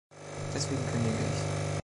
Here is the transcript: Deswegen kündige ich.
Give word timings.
Deswegen 0.51 0.81
kündige 0.91 1.13
ich. 1.13 1.71